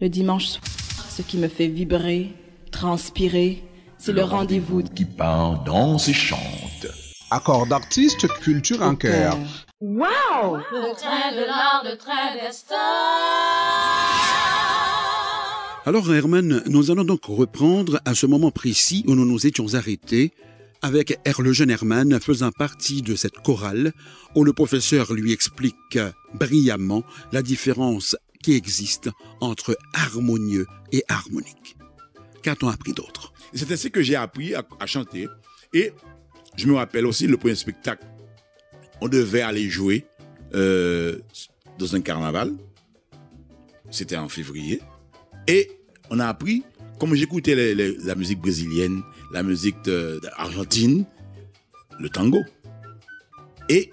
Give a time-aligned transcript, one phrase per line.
[0.00, 0.64] Le dimanche soir,
[1.10, 2.30] ce qui me fait vibrer,
[2.72, 3.62] transpirer,
[3.98, 6.86] c'est le, rendez-vous qui part, danse et chante.
[7.30, 9.36] Accord d'artistes, culture en cœur.
[9.82, 10.56] Wow!
[10.56, 12.10] Le train de l'art, le train.
[15.84, 20.32] Alors Herman, nous allons donc reprendre à ce moment précis où nous nous étions arrêtés
[20.80, 23.92] avec le jeune Herman faisant partie de cette chorale
[24.34, 25.98] où le professeur lui explique
[26.32, 29.10] brillamment la différence qui existe
[29.40, 31.76] entre harmonieux et harmonique.
[32.42, 33.32] Qu'a-t-on appris d'autre?
[33.52, 35.28] C'est ainsi que j'ai appris à, chanter.
[35.74, 35.92] Et
[36.56, 38.04] je me rappelle aussi le premier spectacle.
[39.00, 40.06] On devait aller jouer
[40.54, 41.18] euh,
[41.78, 42.52] dans un carnaval.
[43.90, 44.80] C'était en février.
[45.46, 45.70] Et
[46.10, 46.62] on a appris,
[46.98, 49.76] comme j'écoutais la musique brésilienne, la musique
[50.36, 51.04] argentine,
[51.98, 52.40] le tango.
[53.68, 53.90] Et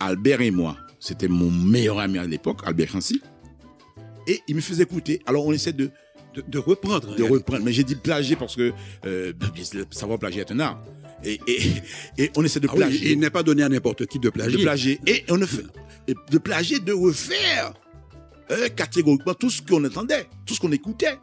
[0.00, 3.20] Albert et moi, c'était mon meilleur ami à l'époque, Albert Chancy.
[4.28, 5.20] Et il me faisait écouter.
[5.26, 5.90] Alors on essaie de,
[6.34, 7.16] de, de reprendre.
[7.16, 7.64] De reprendre.
[7.64, 8.72] Mais j'ai dit plagier parce que
[9.06, 9.32] euh,
[9.90, 10.80] savoir plagier est un art.
[11.24, 11.60] Et, et,
[12.18, 13.00] et on essaie de plagier.
[13.00, 14.58] Ah oui, il n'est pas donné à n'importe qui de plagier.
[14.58, 15.00] De plagier.
[15.06, 15.64] Et on ne fait,
[16.30, 17.72] de plagier, de refaire
[18.52, 21.18] euh, catégoriquement tout ce qu'on entendait, tout ce qu'on écoutait.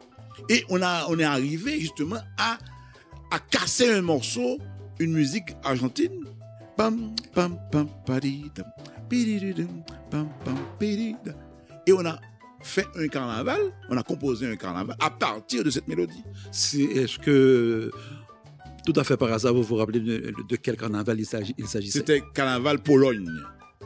[0.50, 2.58] Et on, a, on est arrivé justement à,
[3.30, 4.58] à casser un morceau,
[4.98, 6.24] une musique argentine.
[6.76, 8.66] Pam, pam, pam, paridam,
[10.10, 10.58] pam, pam,
[11.86, 12.20] Et on a
[12.62, 16.22] fait un carnaval, on a composé un carnaval à partir de cette mélodie.
[16.50, 17.90] Est-ce que
[18.84, 21.98] tout à fait par hasard, vous vous rappelez de, de quel carnaval il s'agissait?
[21.98, 23.28] C'était carnaval Pologne.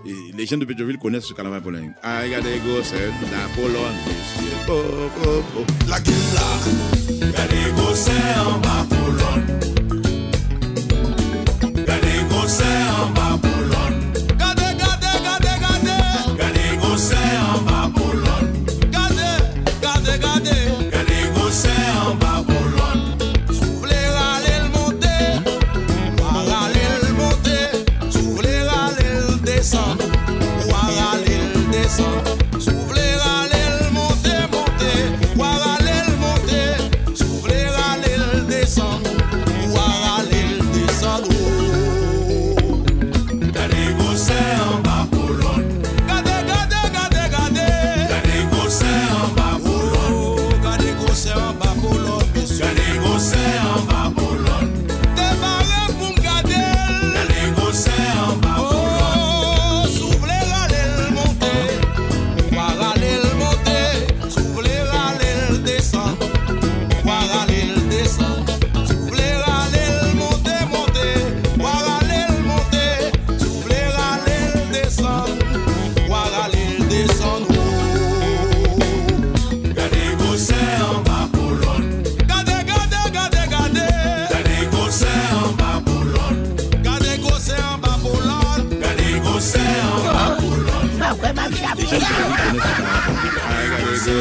[0.06, 1.92] Et les gens de Pétionville connaissent ce carnaval Pologne.
[2.02, 4.50] Ah, regardez, go, c'est la Pologne, monsieur.
[4.68, 4.82] Oh,
[5.26, 5.64] oh, oh.
[5.88, 6.58] La gueule là.
[7.26, 9.58] Regardez, go, c'est en bas Pologne.
[11.62, 13.49] Regardez, go, c'est en bas Pologne.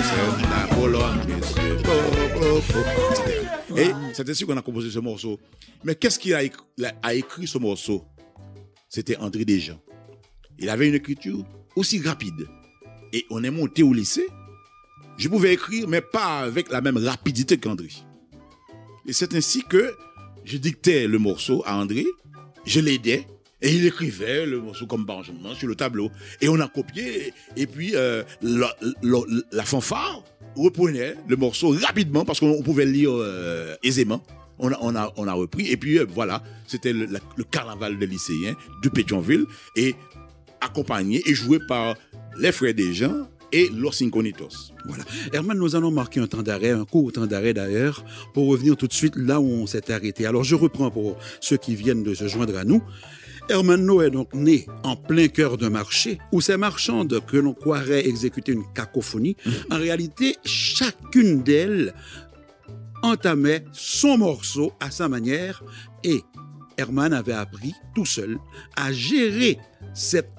[0.01, 0.39] C'est.
[3.77, 3.91] Et
[4.29, 5.39] ainsi qu'on a composé ce morceau.
[5.83, 6.63] Mais qu'est-ce qui a, écrit,
[7.01, 8.03] a écrit ce morceau?
[8.89, 9.79] C'était André Desjans.
[10.57, 11.45] Il avait une écriture
[11.75, 12.47] aussi rapide.
[13.13, 14.27] Et on est monté au lycée.
[15.17, 17.89] Je pouvais écrire, mais pas avec la même rapidité qu'André.
[19.05, 19.95] Et c'est ainsi que
[20.43, 22.05] je dictais le morceau à André,
[22.65, 23.27] je l'aidais,
[23.61, 26.11] et il écrivait le morceau comme Benjamin sur le tableau.
[26.41, 30.23] Et on a copié, et puis euh, la, fanfare
[30.55, 34.23] reprenait le morceau rapidement, parce qu'on pouvait le lire euh, aisément.
[34.59, 37.19] On a, on, a, on a repris, et puis euh, voilà, c'était le,
[37.49, 39.95] carnaval des lycéens de Pétionville, et
[40.61, 41.95] accompagné et joué par
[42.37, 44.73] les frères des gens et Los Incognitos.
[44.85, 45.03] Voilà.
[45.33, 48.03] Herman, nous allons marquer un temps d'arrêt, un court temps d'arrêt d'ailleurs,
[48.33, 50.25] pour revenir tout de suite là où on s'est arrêté.
[50.25, 52.83] Alors je reprends pour ceux qui viennent de se joindre à nous.
[53.49, 57.53] Herman No est donc né en plein cœur d'un marché où ces marchandes que l'on
[57.53, 59.35] croirait exécuter une cacophonie,
[59.71, 61.93] en réalité, chacune d'elles
[63.01, 65.63] entamait son morceau à sa manière
[66.03, 66.21] et
[66.77, 68.37] Herman avait appris tout seul
[68.75, 69.57] à gérer
[69.93, 70.31] cette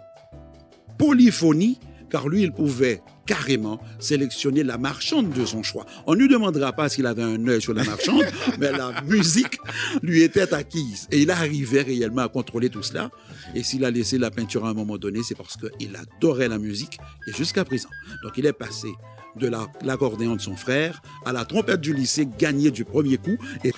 [0.98, 1.80] polyphonie
[2.10, 5.86] car lui, il pouvait carrément sélectionner la marchande de son choix.
[6.06, 8.24] On ne lui demandera pas s'il avait un œil sur la marchande,
[8.58, 9.58] mais la musique
[10.02, 11.06] lui était acquise.
[11.10, 13.10] Et il arrivait réellement à contrôler tout cela.
[13.54, 16.58] Et s'il a laissé la peinture à un moment donné, c'est parce qu'il adorait la
[16.58, 17.88] musique, et jusqu'à présent.
[18.22, 18.88] Donc il est passé
[19.36, 19.50] de
[19.84, 23.36] l'accordéon la, de son frère à la trompette du lycée gagnée du premier coup.
[23.64, 23.72] Et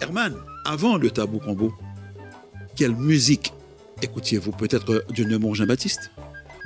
[0.00, 0.34] Herman,
[0.64, 1.72] avant le tabou combo,
[2.76, 3.52] quelle musique
[4.02, 4.52] écoutiez-vous?
[4.52, 6.10] Peut-être du Neumont Jean-Baptiste?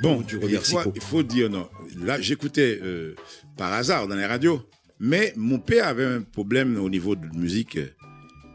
[0.01, 1.69] Bon, du il faut, il faut dire non.
[1.97, 3.15] Là, j'écoutais euh,
[3.57, 4.61] par hasard dans les radios
[4.99, 7.79] Mais mon père avait un problème au niveau de musique.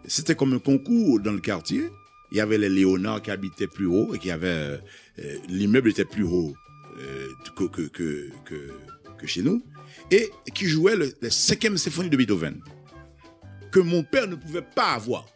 [0.06, 1.90] C'était comme un concours dans le quartier.
[2.32, 4.76] Il y avait les Léonards qui habitaient plus haut et qui avaient euh,
[5.20, 6.54] euh, l'immeuble était plus haut
[7.56, 9.62] que, que, que, chez nous
[10.10, 12.60] et qui jouait la cinquième symphonie de Beethoven
[13.70, 15.26] que mon père ne pouvait pas avoir.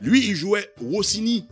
[0.00, 1.46] Lui, il jouait Rossini.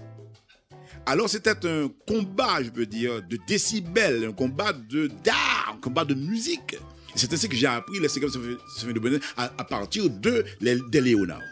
[1.06, 6.04] Alors c'était un combat, je peux dire, de décibels, un combat de d'art, un combat
[6.04, 6.76] de musique.
[7.14, 10.80] C'est ainsi que j'ai appris la cinquième symphonie symphonie de Beethoven à, partir de les,
[10.90, 11.42] des Léonard.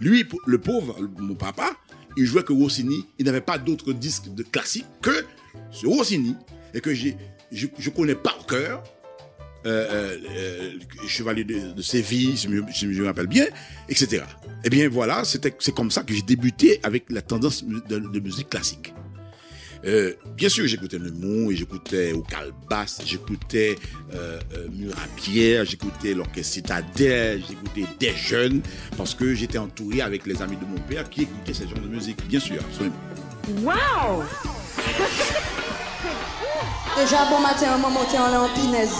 [0.00, 1.70] Lui, le pauvre, mon papa,
[2.16, 3.06] il jouait que Rossini.
[3.18, 5.24] Il n'avait pas d'autres disques de classique que
[5.70, 6.34] ce Rossini
[6.72, 7.10] et que je,
[7.52, 8.82] je connais par cœur.
[9.66, 10.72] Euh, euh, euh,
[11.08, 13.46] Chevalier de, de Séville, si je, me- si je me rappelle bien,
[13.88, 14.22] etc.
[14.62, 18.50] Eh bien voilà, c'est comme ça que j'ai débuté avec la tendance de, de musique
[18.50, 18.92] classique.
[19.86, 23.76] Euh, bien sûr, j'écoutais et j'écoutais au Calbas, j'écoutais
[24.14, 28.62] euh, euh, Murapière, j'écoutais l'orchestre Citadelle, j'écoutais des jeunes,
[28.96, 31.88] parce que j'étais entouré avec les amis de mon père qui écoutaient ce genre de
[31.88, 32.96] musique, bien sûr, absolument.
[36.96, 38.94] Déjà bon matin, on monter en lampinaise.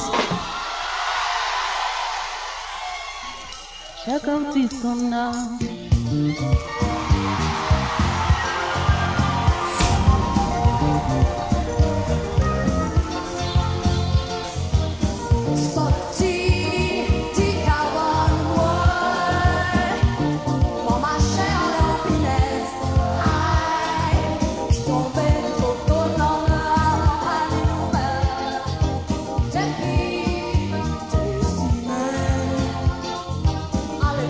[4.05, 5.33] Chaque artiste qu'on a.
[5.33, 6.84] Sorti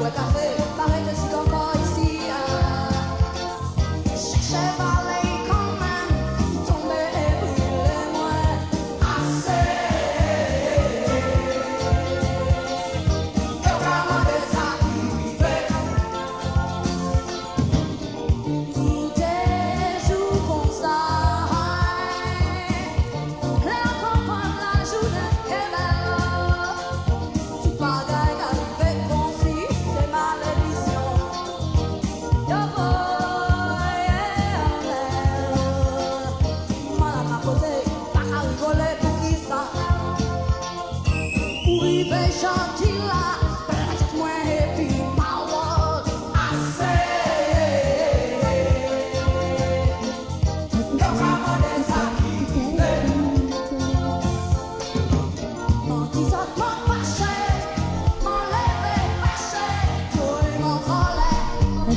[0.04, 0.63] 50 vezes.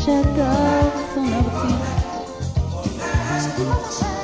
[0.08, 0.18] Colère.
[0.18, 0.94] À chaque heure,
[3.58, 4.17] son artiste.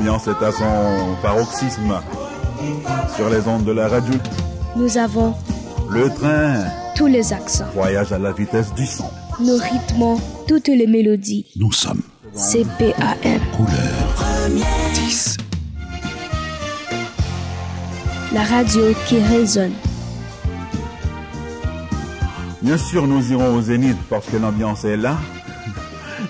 [0.00, 2.00] L'ambiance est à son paroxysme
[3.16, 4.14] sur les ondes de la radio.
[4.74, 5.34] Nous avons
[5.90, 6.64] Le train
[6.96, 7.66] tous les accents.
[7.74, 9.04] voyage à la vitesse du son.
[9.40, 11.44] Nous rythmons toutes les mélodies.
[11.56, 12.00] Nous sommes
[12.34, 13.40] CPAM.
[13.54, 14.56] couleur
[14.94, 15.36] 10.
[18.32, 19.74] La radio qui résonne.
[22.62, 25.18] Bien sûr, nous irons au Zénith parce que l'ambiance est là.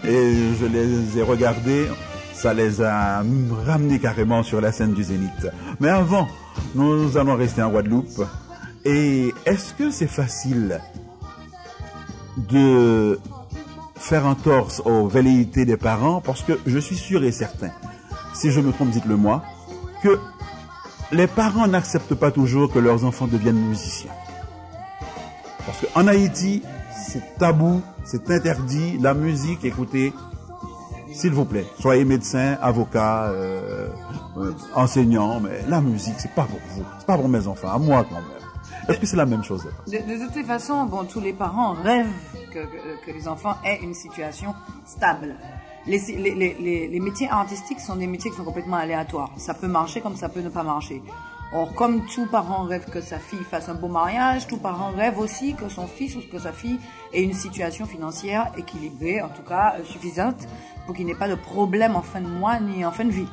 [0.03, 1.87] Et je les ai regardés,
[2.41, 3.23] ça les a
[3.67, 5.47] ramenés carrément sur la scène du Zénith.
[5.79, 6.27] Mais avant,
[6.75, 8.25] nous allons rester en Guadeloupe.
[8.87, 10.81] Et est-ce que c'est facile
[12.39, 13.21] de
[13.95, 16.23] faire un torse aux velléités des parents?
[16.23, 17.73] Parce que je suis sûr et certain,
[18.33, 19.43] si je me trompe, dites-le moi,
[20.03, 20.19] que
[21.13, 24.13] les parents n'acceptent pas toujours que leurs enfants deviennent musiciens.
[25.67, 26.63] Parce qu'en Haïti,
[27.07, 28.97] c'est tabou, c'est interdit.
[28.99, 30.15] La musique, écoutez,
[31.13, 33.89] S'il vous plaît, soyez médecin, avocat, euh,
[34.37, 37.79] euh, enseignant, mais la musique, c'est pas pour vous, c'est pas pour mes enfants, à
[37.79, 38.25] moi quand même.
[38.89, 39.67] Est-ce que c'est la même chose?
[39.87, 42.09] De, de toutes façons, bon, tous les parents rêvent
[42.53, 44.55] que, que- que les enfants aient une situation
[44.87, 45.35] stable.
[45.87, 49.31] Les, les, les- les métiers artistiques sont des métiers qui sont complètement aléatoires.
[49.37, 51.03] Ça peut marcher comme ça peut ne pas marcher.
[51.53, 55.19] Or, comme tout parent rêve que sa fille fasse un beau mariage, tout parent rêve
[55.19, 56.79] aussi que son fils ou que sa fille
[57.13, 60.47] ait une situation financière équilibrée, en tout cas euh, suffisante,
[60.87, 63.27] pour qu'il n'ait pas de problème en fin de mois ni en fin de vie.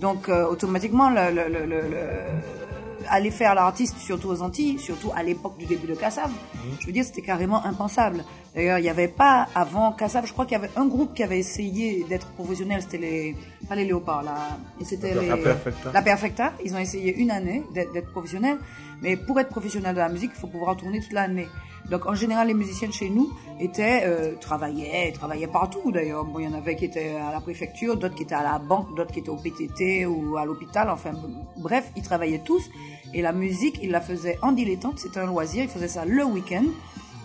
[0.00, 5.10] Donc, euh, automatiquement, le, le, le, le- le- aller faire l'artiste, surtout aux Antilles, surtout
[5.14, 6.30] à l'époque du début de Kassav,
[6.80, 8.24] je veux dire, c'était carrément impensable.
[8.54, 11.24] D'ailleurs, il n'y avait pas, avant Kassav, je crois qu'il y avait un groupe qui
[11.24, 13.36] avait essayé d'être professionnel, c'était les,
[13.68, 15.92] pas les léopards, là, et c'était La les, Perfecta.
[15.92, 16.52] la Perfecta.
[16.64, 18.58] Ils ont essayé une année d'être professionnels,
[19.02, 21.48] mais pour être professionnel de la musique, il faut pouvoir tourner toute l'année.
[21.90, 23.30] Donc, en général, les musiciens de chez nous
[23.60, 26.24] étaient, euh, travaillaient, travaillaient partout d'ailleurs.
[26.24, 28.58] Bon, il y en avait qui étaient à la préfecture, d'autres qui étaient à la
[28.58, 30.88] banque, d'autres qui étaient au PTT ou à l'hôpital.
[30.88, 31.12] Enfin,
[31.58, 32.70] bref, ils travaillaient tous.
[33.12, 34.98] Et la musique, ils la faisaient en dilettante.
[34.98, 35.64] C'était un loisir.
[35.64, 36.64] Ils faisaient ça le week-end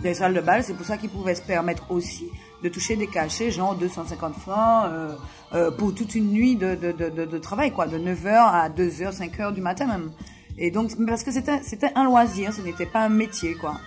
[0.04, 0.64] les salles de bal.
[0.64, 2.30] C'est pour ça qu'ils pouvaient se permettre aussi
[2.64, 5.16] de toucher des cachets, genre 250 francs, euh,
[5.54, 9.18] euh, pour toute une nuit de, de, de, de, travail, quoi, de 9h à 2h,
[9.18, 10.12] 5h du matin même.
[10.58, 13.80] Et donc, parce que c'était, c'était un loisir, ce n'était pas un métier, quoi.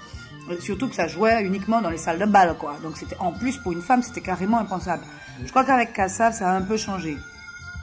[0.60, 2.76] Surtout que ça jouait uniquement dans les salles de bal, quoi.
[2.82, 5.04] Donc c'était, en plus, pour une femme, c'était carrément impensable.
[5.44, 7.16] Je crois qu'avec Kassav, ça a un peu changé.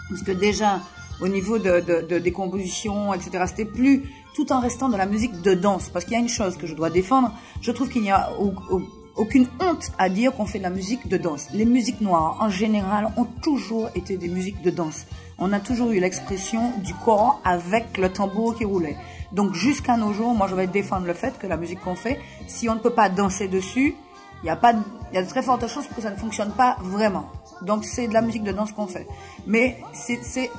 [0.09, 0.79] Parce que déjà,
[1.21, 4.03] au niveau de, de, de- des compositions, etc., c'était plus
[4.39, 5.89] tout en restant dans la musique de danse.
[5.89, 7.31] Parce qu'il y a une chose que je dois défendre,
[7.62, 8.81] je trouve qu'il n'y a au- au-
[9.17, 11.48] aucune honte à dire qu'on fait de la musique de danse.
[11.53, 15.05] Les musiques noires, en général, ont toujours été des musiques de danse.
[15.39, 18.96] On a toujours eu l'expression du corps avec le tambour qui roulait.
[19.34, 22.17] Donc jusqu'à nos jours, moi je vais défendre le fait que la musique qu'on fait,
[22.48, 23.93] si on ne peut pas danser dessus,
[24.41, 24.72] il y a pas,
[25.12, 27.25] il y a de très fortes chances que ça ne fonctionne pas vraiment.
[27.62, 29.05] Donc c'est de la musique de danse qu'on fait.
[29.46, 30.50] Mais c'est,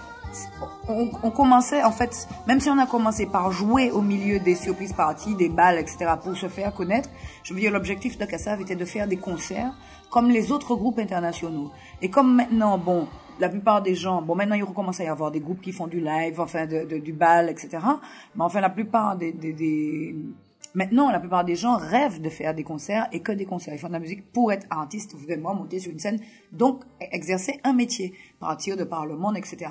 [0.89, 4.93] on, commençait en fait, même si on a commencé par jouer au milieu des surprises
[4.93, 6.13] parties, des balles, etc.
[6.23, 7.09] pour se faire connaître,
[7.43, 9.73] je veux dire l'objectif de Kassav était de faire des concerts
[10.11, 11.71] comme les autres groupes internationaux.
[12.03, 13.07] Et comme maintenant, bon,
[13.39, 15.87] la plupart des gens, bon maintenant il recommence à y avoir des groupes qui font
[15.87, 17.79] du live, enfin du bal, etc.
[18.35, 19.33] Mais enfin la plupart des,
[20.73, 23.75] Maintenant, la plupart des gens rêvent de faire des concerts et que des concerts.
[23.75, 26.21] Ils font de la musique pour être artiste, vraiment monter sur une scène,
[26.53, 29.69] donc exercer un métier, partir de par le monde, etc.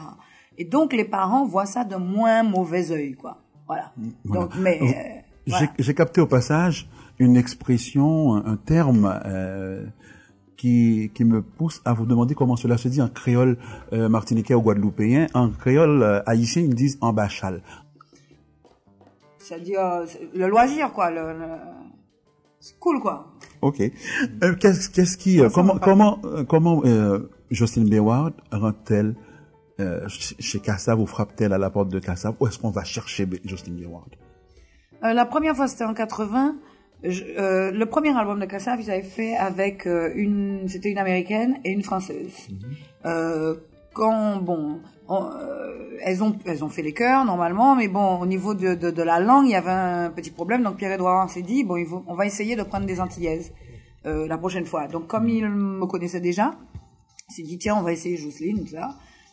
[0.59, 3.37] Et donc les parents voient ça de moins mauvais œil, quoi.
[3.65, 3.91] Voilà.
[4.25, 4.43] Voilà.
[4.43, 4.89] Donc, mais Oh, euh,
[5.47, 5.67] J'ai voilà.
[5.79, 6.87] j'ai capté au passage
[7.17, 9.85] une expression, un, un terme euh,
[10.57, 13.57] qui, qui me pousse à vous demander comment cela se dit en créole
[13.93, 15.27] euh, martiniquais ou guadeloupéen.
[15.33, 17.61] En créole euh, haïtien, ils disent en bachal.
[19.39, 21.09] c'est-à-dire euh, le loisir, quoi.
[21.11, 21.55] Le, le-
[22.59, 23.27] C'est cool, quoi.
[23.61, 23.77] Ok.
[24.59, 29.15] Qu'est-ce qu'est-ce qui, euh, comment, comment, comment euh, Jocelyne Beward rentre-t-elle
[29.79, 33.27] euh, chez Kassav ou frappe-t-elle à la porte de Kassav Où est-ce qu'on va chercher
[33.45, 34.09] Jocelyne Beward
[35.03, 36.55] Euh, la première fois, c'était en 80.
[37.03, 41.59] Je- euh, le premier album de Kassav, ils avaient fait avec une, c'était une américaine
[41.63, 42.33] et une française.
[43.05, 43.55] Euh,
[43.93, 45.29] quand bon, on-
[46.03, 49.03] elles ont elles ont fait les chœurs normalement, mais bon, au niveau de, de, de
[49.03, 50.61] la langue, il y avait un petit problème.
[50.63, 53.51] Donc Pierre Edouard s'est dit bon, il faut- on va essayer de prendre des antillaises
[54.05, 54.87] la prochaine fois.
[54.87, 56.53] Donc comme il me connaissait déjà,
[57.29, 58.89] il s'est dit tiens, on va essayer Jocelyne, tout ça.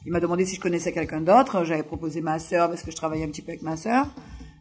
[0.06, 1.64] Il m'a demandé si je connaissais quelqu'un d'autre.
[1.64, 4.06] J'avais proposé ma sœur parce que je travaillais un petit peu avec ma sœur.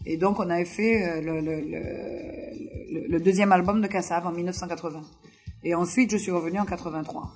[0.08, 2.50] Et donc, on avait fait euh,
[3.10, 5.02] le, deuxième album de Kassav en 1980.
[5.64, 7.32] Et ensuite, je suis revenu en 83.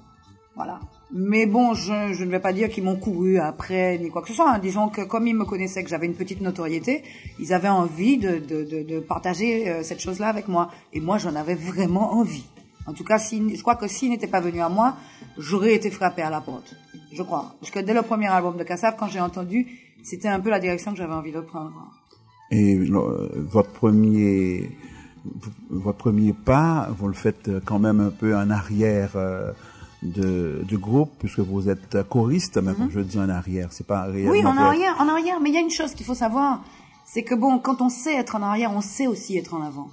[0.55, 0.79] Voilà.
[1.13, 4.33] Mais bon, je, ne vais pas dire qu'ils m'ont couru après, ni quoi que ce
[4.33, 4.51] soit.
[4.51, 4.59] hein.
[4.59, 7.03] Disons que comme ils me connaissaient, que j'avais une petite notoriété,
[7.39, 10.71] ils avaient envie de, partager euh, cette chose-là avec moi.
[10.93, 12.45] Et moi, j'en avais vraiment envie.
[12.87, 14.95] En tout cas, je crois que s'ils n'étaient pas venus à moi,
[15.37, 16.75] j'aurais été frappé à la porte.
[17.11, 17.55] Je crois.
[17.59, 19.67] Parce que dès le premier album de Kassav, quand j'ai entendu,
[20.03, 21.91] c'était un peu la direction que j'avais envie de prendre.
[22.51, 24.69] Et euh, votre premier,
[25.69, 29.51] votre premier pas, vous le faites quand même un peu en arrière euh,
[30.03, 34.03] de, du groupe, puisque vous êtes choriste, mais quand je dis en arrière, c'est pas
[34.03, 34.31] réellement.
[34.31, 35.39] Oui, en arrière, en arrière.
[35.41, 36.63] Mais il y a une chose qu'il faut savoir,
[37.05, 39.89] c'est que bon, quand on sait être en arrière, on sait aussi être en avant.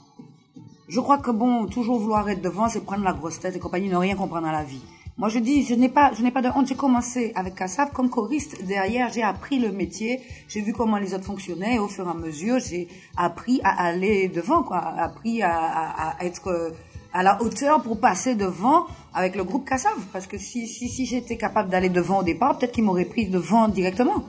[0.89, 3.89] Je crois que bon, toujours vouloir être devant, c'est prendre la grosse tête et compagnie,
[3.89, 4.83] ne rien comprendre à la vie.
[5.19, 6.67] Moi, je dis, je n'ai pas, je n'ai pas de honte.
[6.67, 8.63] J'ai commencé avec Kassav comme choriste.
[8.67, 10.21] Derrière, j'ai appris le métier.
[10.47, 11.77] J'ai vu comment les autres fonctionnaient.
[11.77, 14.77] Et au fur et à mesure, j'ai appris à aller devant, quoi.
[14.79, 16.71] Appris à, à, à être euh,
[17.15, 19.97] à la hauteur pour passer devant avec le groupe Kassav.
[20.13, 23.27] Parce que si, si, si j'étais capable d'aller devant au départ, peut-être qu'ils m'auraient pris
[23.27, 24.23] devant directement.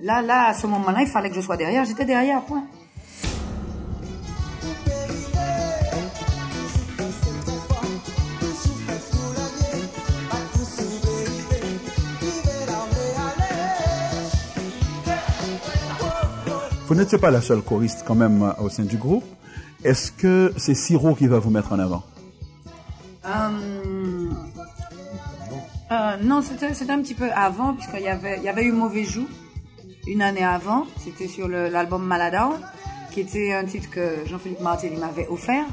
[0.00, 1.84] Là, là, à ce moment-là, il fallait que je sois derrière.
[1.84, 2.64] J'étais derrière, point.
[16.86, 19.24] Vous n'êtes pas la seule choriste quand même euh, au sein du groupe.
[19.82, 22.04] Est-ce que c'est Siro qui va vous mettre en avant?
[23.26, 24.30] Euh,
[25.90, 29.02] euh, non, c'était un petit peu avant, puisqu'il y avait, il y avait eu Mauvais
[29.02, 29.26] Joue
[30.06, 30.86] une année avant.
[31.02, 32.52] C'était sur l'album Maladar,
[33.10, 35.64] qui était un titre que Jean-Philippe Martelly m'avait offert.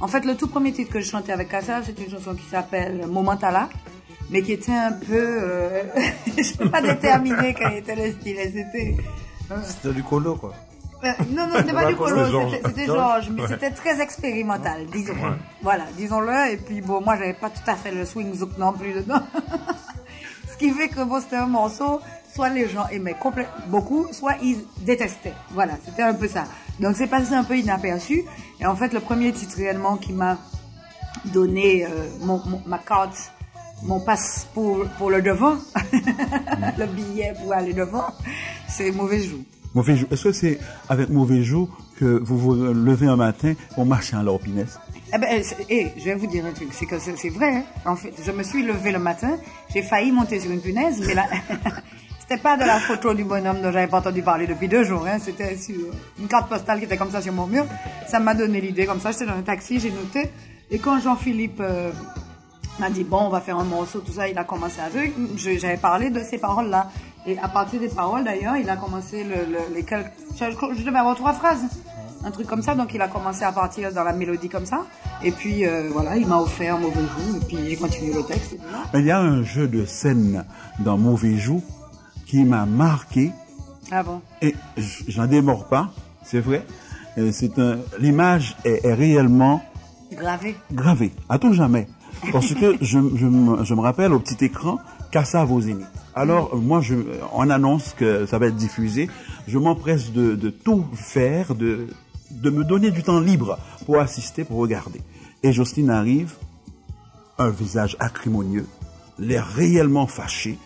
[0.00, 2.44] En fait, le tout premier titre que je chantais avec Kassa, c'était une chanson qui
[2.44, 3.68] s'appelle Momentala,
[4.30, 5.40] mais qui était un peu...
[6.36, 8.38] je peux pas déterminer quel était le style.
[8.52, 8.96] C'était...
[9.64, 10.52] C'était du colo, quoi.
[11.04, 12.56] Euh, non, non, c'était pas du Georges.
[12.64, 13.30] c'était- Georges.
[13.30, 13.48] Mais Ouais.
[13.48, 15.12] c'était très expérimental, disons.
[15.12, 15.36] Ouais.
[15.62, 18.72] Voilà, disons-le, et puis bon, moi j'avais pas tout à fait le swing zouk non
[18.72, 19.20] plus dedans.
[20.50, 22.00] Ce qui fait que bon, c'était un morceau,
[22.34, 23.16] soit les gens aimaient
[23.68, 25.34] beaucoup, soit ils détestaient.
[25.50, 26.44] Voilà, c'était un peu ça.
[26.80, 28.24] Donc c'est passé un peu inaperçu,
[28.58, 30.38] et en fait le premier titre réellement qui m'a
[31.26, 31.88] donné euh,
[32.22, 33.32] mon, mon- ma carte,
[33.82, 35.56] mon passe pour, pour le devant,
[36.78, 38.06] le billet pour aller devant,
[38.68, 39.44] c'est Mauvais Joue.
[39.74, 40.08] Mauvais jour.
[40.10, 41.68] Est-ce que c'est avec mauvais jour
[42.00, 44.78] que vous vous levez un matin pour marcher à l'Orpinès
[45.14, 47.56] Eh ben, eh, je vais vous dire un truc, c'est que c'est c'est vrai.
[47.56, 47.62] hein.
[47.84, 49.36] En fait, je me suis levée le matin,
[49.74, 51.26] j'ai failli monter sur une punaise, mais là,
[52.20, 55.06] c'était pas de la photo du bonhomme dont j'avais pas entendu parler depuis deux jours.
[55.06, 55.18] Hein.
[55.20, 55.74] C'était sur
[56.18, 57.66] une carte postale qui était comme ça sur mon mur.
[58.08, 60.30] Ça m'a donné l'idée, comme ça, j'étais dans un taxi, j'ai noté.
[60.70, 61.92] Et quand Jean-Philippe euh,
[62.80, 65.12] m'a dit bon, on va faire un morceau, tout ça, il a commencé à jouer.
[65.36, 66.90] Je- J'avais parlé de ces paroles-là.
[67.26, 70.12] Et à partir des paroles, d'ailleurs, il a commencé le, le- les quelques.
[70.38, 71.64] Je, devais avoir trois phrases
[72.24, 72.74] un truc comme ça.
[72.74, 74.82] Donc il a commencé à partir dans la mélodie comme ça.
[75.24, 77.36] Et puis euh, voilà, il m'a offert Mauvais Jour.
[77.42, 78.56] Et puis j'ai continué le texte.
[78.94, 80.44] Il y a un jeu de scène
[80.80, 81.62] dans Mauvais jour
[82.26, 83.32] qui m'a marqué
[83.90, 84.20] Ah bon?
[84.42, 84.54] Et
[85.08, 85.90] j'en démords pas,
[86.24, 86.64] c'est vrai.
[87.18, 89.62] Euh, C'est un, l'image est, est réellement
[90.12, 90.56] Gravé.
[90.72, 91.88] gravée, à tout jamais.
[92.32, 94.78] Parce que je, me, rappelle au petit écran,
[95.10, 95.86] Cassa vos zénith.
[96.14, 96.94] Alors, euh, moi, je,
[97.32, 99.08] on annonce que ça va être diffusé.
[99.46, 101.86] Je m'empresse de, tout faire, de,
[102.30, 105.00] de me donner du temps libre pour assister, pour regarder.
[105.42, 106.34] Et Jocelyne arrive,
[107.38, 108.66] un visage acrimonieux,
[109.18, 110.58] l'air réellement fâché.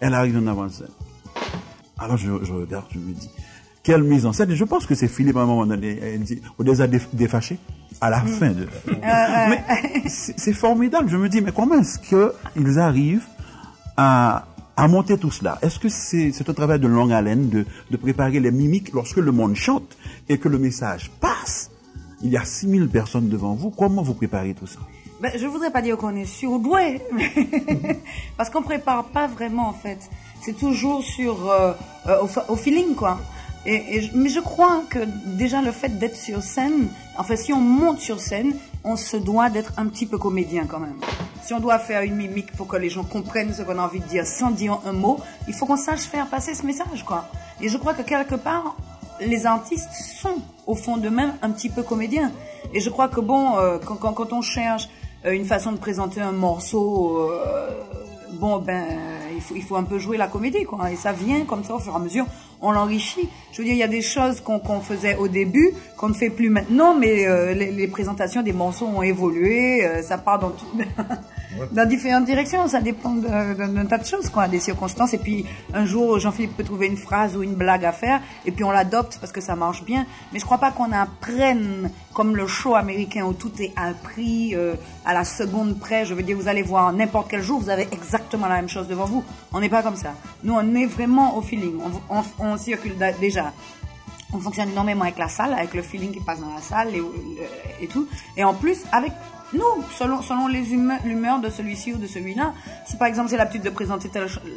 [0.00, 0.88] Elle arrive en avant-scène.
[1.98, 3.30] Alors je, je regarde, je me dis,
[3.82, 4.50] quelle mise en scène.
[4.50, 5.98] Et je pense que c'est Philippe à un moment donné.
[6.02, 7.58] Elle dit, on les a dé- défâchés
[8.00, 8.66] à la fin de.
[8.86, 9.62] Mais
[10.08, 11.08] c'est formidable.
[11.08, 13.26] Je me dis, mais comment est-ce qu'ils arrivent
[13.96, 15.58] à, à monter tout cela?
[15.62, 19.16] Est-ce que c'est c'est un travail de longue haleine de, de préparer les mimiques lorsque
[19.18, 19.96] le monde chante
[20.28, 21.70] et que le message passe?
[22.22, 23.70] Il y a 6000 personnes devant vous.
[23.70, 24.78] Comment vous préparez tout ça?
[25.22, 27.00] Ben, je voudrais pas dire qu'on est surdoué,
[28.36, 29.98] parce qu'on prépare pas vraiment en fait.
[30.42, 31.72] C'est toujours sur euh,
[32.06, 33.18] euh, au, au feeling quoi.
[33.66, 37.52] Et, et mais je crois que déjà le fait d'être sur scène, en fait, si
[37.52, 40.96] on monte sur scène, on se doit d'être un petit peu comédien quand même.
[41.42, 44.00] Si on doit faire une mimique pour que les gens comprennent ce qu'on a envie
[44.00, 47.26] de dire sans dire un mot, il faut qu'on sache faire passer ce message quoi.
[47.60, 48.76] Et je crois que quelque part,
[49.20, 52.32] les artistes sont au fond d'eux-mêmes un petit peu comédiens.
[52.72, 54.88] Et je crois que bon, euh, quand, quand, quand on cherche
[55.26, 57.68] euh, une façon de présenter un morceau, euh,
[58.32, 58.86] bon ben
[59.40, 60.90] il faut, il faut un peu jouer la comédie quoi.
[60.90, 62.26] Et ça vient comme ça au fur et à mesure,
[62.60, 63.28] on l'enrichit.
[63.52, 66.30] Je veux dire, il y a des choses qu'on faisait au début, qu'on ne fait
[66.30, 70.50] plus maintenant, mais euh, les, les présentations des morceaux ont évolué, euh, ça part dans
[70.50, 70.66] tout.
[71.72, 75.14] dans différentes directions, ça dépend d'un tas de choses, quoi, des circonstances.
[75.14, 78.52] Et puis un jour, Jean-Philippe peut trouver une phrase ou une blague à faire, et
[78.52, 80.06] puis on l'adopte parce que ça marche bien.
[80.32, 84.74] Mais je crois pas qu'on apprenne comme le show américain où tout est appris euh,
[85.04, 86.04] à la seconde près.
[86.04, 88.88] Je veux dire, vous allez voir n'importe quel jour, vous avez exactement la même chose
[88.88, 89.24] devant vous.
[89.52, 90.14] On n'est pas comme ça.
[90.44, 91.78] Nous, on est vraiment au feeling.
[92.38, 93.52] On, circule déjà
[94.32, 96.90] on fonctionne énormément avec la salle, avec le feeling qui passe dans la salle
[97.80, 98.06] et tout.
[98.36, 99.12] Et en plus, avec
[99.52, 100.62] nous, selon, selon les
[101.04, 102.54] l'humeur de celui-ci ou de celui-là.
[102.86, 104.08] Si par exemple j'ai l'habitude de présenter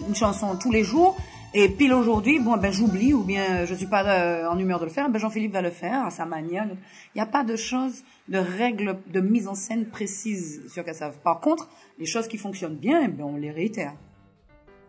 [0.08, 1.18] une chanson tous les jours,
[1.56, 4.86] et pile aujourd'hui, bon, ben j'oublie ou bien je suis pas euh, en humeur de
[4.86, 6.66] le faire, ben Jean-Philippe va le faire à sa manière.
[6.66, 6.78] Il
[7.18, 11.20] n'y a pas de choses, de règles de mise en scène précises sur Cassav.
[11.24, 13.94] Par contre, les choses qui fonctionnent bien, eh ben on les réitère.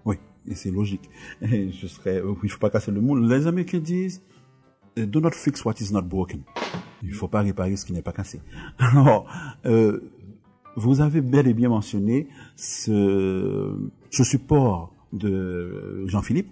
[0.07, 0.17] Oui,
[0.49, 1.11] et c'est logique.
[1.43, 3.31] Et je serais, euh, il faut pas casser le moule.
[3.31, 4.23] Les Américains disent,
[4.96, 6.42] do not fix what is not broken.
[7.02, 8.40] Il faut pas réparer ce qui n'est pas cassé.
[8.78, 9.26] Alors,
[9.66, 10.00] euh,
[10.76, 13.76] vous avez bel et bien mentionné ce,
[14.11, 16.50] ce support de Jean-Philippe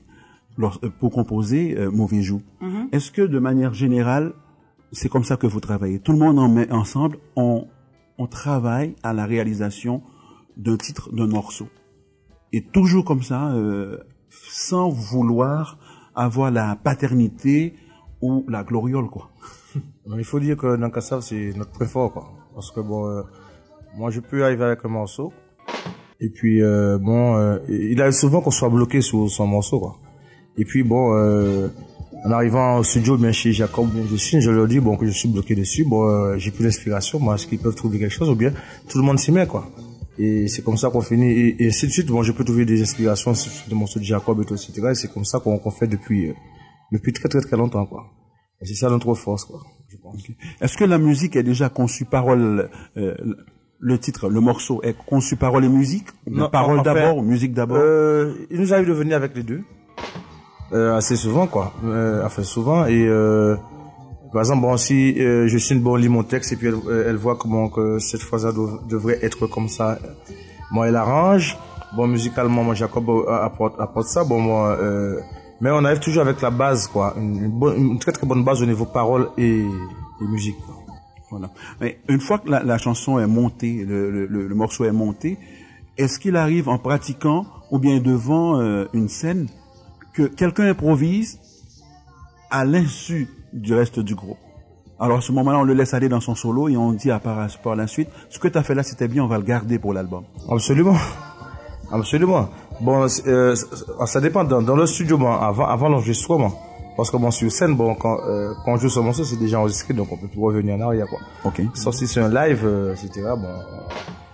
[0.58, 0.68] euh,
[1.00, 2.42] pour composer euh, Mauvais Joue.
[2.60, 2.88] Mhm.
[2.92, 4.34] Est-ce que de manière générale,
[4.92, 5.98] c'est comme ça que vous travaillez?
[5.98, 7.66] Tout le monde en met ensemble, on,
[8.18, 10.02] on travaille à la réalisation
[10.56, 11.68] d'un titre, d'un morceau.
[12.52, 15.78] Et toujours comme ça, euh, sans vouloir
[16.14, 17.74] avoir la paternité
[18.22, 19.30] ou la gloriole, quoi.
[20.06, 22.32] Mais il faut dire que dans Kassav, c'est notre point fort, quoi.
[22.54, 23.22] Parce que bon, euh,
[23.96, 25.32] moi, je peux arriver avec un morceau.
[26.20, 29.98] Et puis, euh, bon, euh, il arrive souvent qu'on soit bloqué sur son morceau, quoi.
[30.56, 31.12] Et puis, bon,
[32.24, 35.04] En arrivant au studio, bien chez Jacob, bien je suis, je leur dis bon que
[35.06, 38.30] je suis bloqué dessus, bon j'ai plus d'inspiration, moi est-ce qu'ils peuvent trouver quelque chose
[38.30, 38.52] ou bien
[38.88, 39.64] tout le monde s'y met quoi.
[40.18, 42.06] Et c'est comme ça qu'on finit et, ainsi de suite.
[42.06, 44.72] Bon, je peux trouver des inspirations sur des morceaux de Jacob et tout, etc.
[44.90, 46.32] Et c'est comme ça qu'on fait depuis
[46.92, 48.04] depuis très très très longtemps quoi.
[48.60, 49.60] Et c'est ça notre force quoi.
[49.88, 50.16] Je pense.
[50.60, 53.14] Est-ce que la musique est déjà conçue parole, euh,
[53.80, 57.16] le titre, le morceau est conçu parole et musique ou Non, Parole en fait, d'abord
[57.18, 57.78] ou musique d'abord?
[57.80, 59.62] Euh, il nous arrive de venir avec les deux.
[60.72, 61.72] Euh, assez souvent, quoi.
[61.84, 62.86] Euh, enfin, souvent.
[62.86, 63.56] Et euh,
[64.32, 66.76] par exemple, bon, si euh, je suis une bonne lit mon texte et puis elle,
[66.88, 69.98] euh, elle voit comment que cette phrase-là dev- devrait être comme ça,
[70.70, 71.58] moi, elle arrange.
[71.94, 74.24] Bon, musicalement, moi, Jacob apporte, apporte ça.
[74.24, 75.20] Bon, moi, euh,
[75.62, 77.14] mais on arrive toujours avec la base, quoi.
[77.16, 80.58] Une, une bonne, une très très bonne base au niveau parole et, et musique.
[80.66, 80.74] quoi.
[81.30, 81.48] Voilà.
[81.80, 84.92] Mais une fois que la, la chanson est montée, le, le- le- le morceau est
[84.92, 85.38] monté,
[85.96, 89.48] est-ce qu'il arrive en pratiquant ou bien devant euh, une scène
[90.12, 91.38] que quelqu'un improvise
[92.50, 94.36] à l'insu du reste du groupe?
[95.00, 97.18] Alors à ce moment-là, on le laisse aller dans son solo et on dit à
[97.18, 99.42] par, par la suite, ce que tu as fait là, c'était bien, on va le
[99.44, 100.24] garder pour l'album.
[100.50, 100.96] Absolument.
[101.90, 102.48] Absolument.
[102.82, 103.54] Bon, euh,
[104.06, 104.44] ça dépend.
[104.44, 106.52] Dans, dans le studio, bon, avant, avant l'enregistrement,
[106.96, 109.60] parce que bon, sur scène, bon, quand, euh, quand on joue ce morceau, c'est déjà
[109.60, 111.20] enregistré, donc on peut plus revenir en arrière, quoi.
[111.44, 111.62] Ok.
[111.74, 113.22] Sauf si c'est un live, euh, etc.
[113.36, 113.48] Bon.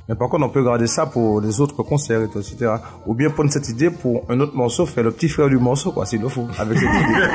[0.09, 2.77] Mais par contre, on peut garder ça pour les autres concerts, et tout, etc.
[3.07, 5.93] Ou bien prendre cette idée pour un autre morceau, faire le petit frère du morceau,
[5.93, 7.29] quoi, s'il le faut, avec cette idée.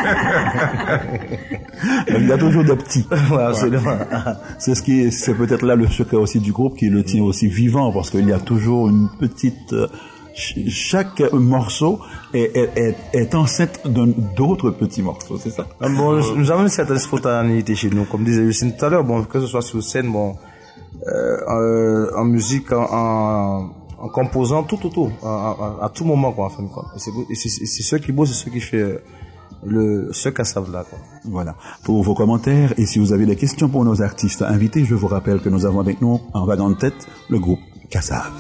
[2.20, 3.06] Il y a toujours des petits.
[3.32, 3.52] Ouais.
[4.58, 7.22] C'est ce qui, est- c'est peut-être là le secret aussi du groupe qui le tient
[7.24, 9.76] aussi vivant parce qu'il y a toujours une petite.
[10.34, 12.00] Ch- chaque morceau
[12.34, 15.68] est, est, est, est enceinte d'un d'autres petits morceaux, c'est ça?
[15.82, 19.04] Ah, Bon, nous- avons une certaine spontanéité chez nous, comme disait Justine tout à l'heure,
[19.04, 20.36] bon, que ce soit sur scène, bon,
[21.08, 23.70] euh, euh, en musique, en, en,
[24.00, 26.86] en composant, tout, tout, tout, à, à- à tout moment, quoi, en fin de compte.
[26.96, 29.02] Et c'est ce qui est beau, c'est ce qui fait euh,
[29.66, 31.00] le, ce cassave là, quoi.
[31.26, 31.56] Voilà.
[31.84, 35.08] Pour vos commentaires et si vous avez des questions pour nos artistes invités, je vous
[35.08, 38.32] rappelle que nous avons avec nous en vague en tête le groupe Kassav.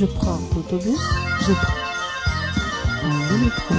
[0.00, 0.98] Je prends l'autobus.
[1.46, 1.74] Je prends
[3.02, 3.74] le métro.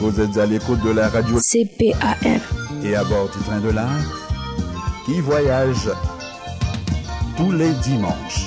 [0.00, 2.40] Vous êtes à l'écoute de la radio CPAM.
[2.82, 3.86] et à bord du train de l'art
[5.04, 5.90] qui voyage
[7.36, 8.46] tous les dimanches.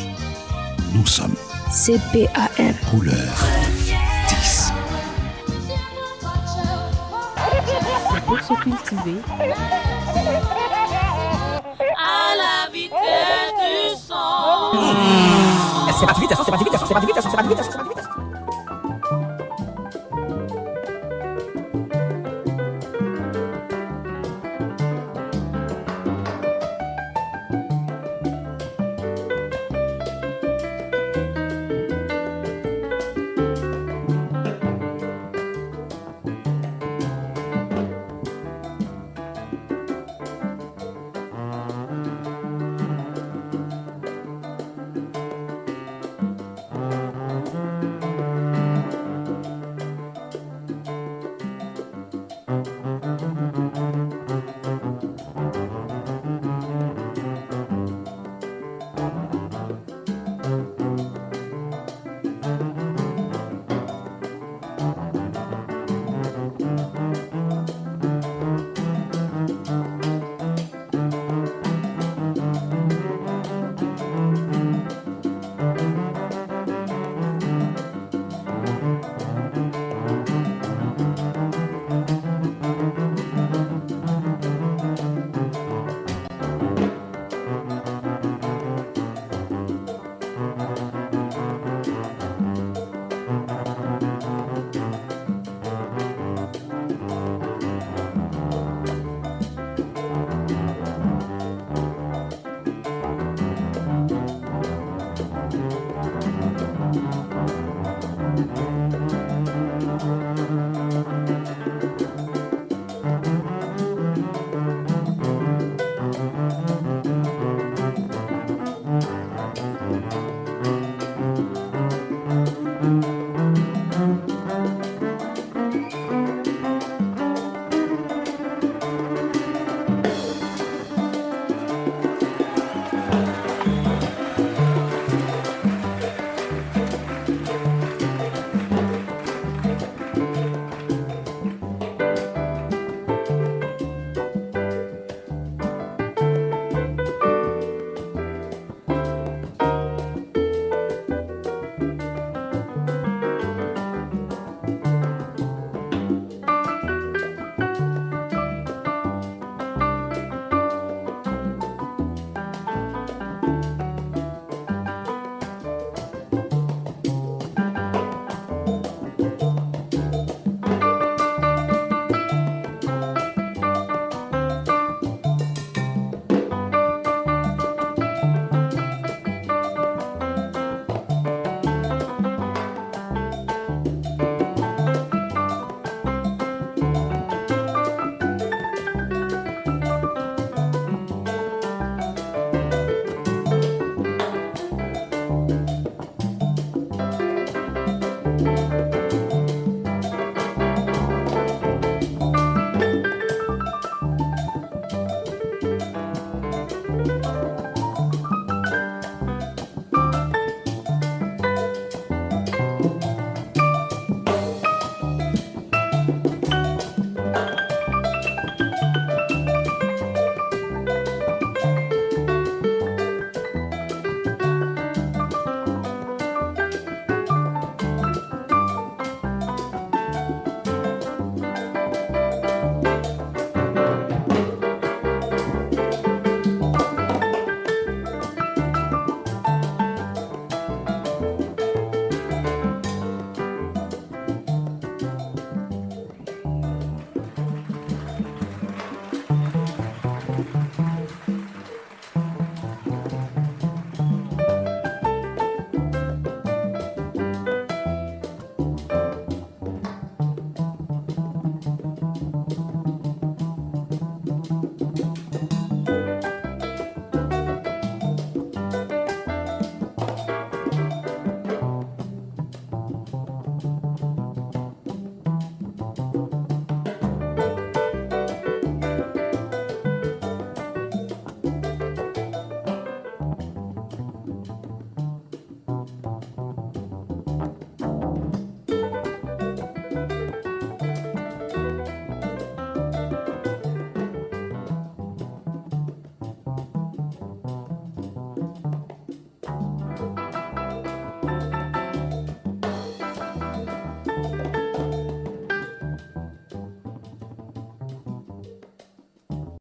[0.95, 1.35] Nous sommes
[1.69, 2.73] CPAM.
[2.89, 3.52] couleur
[8.93, 9.21] cultiver.
[11.97, 14.13] À la vitesse du son.
[15.99, 17.07] C'est pas du vite, c'est pas du vite, c'est pas du vite, c'est pas du
[17.07, 17.12] vite.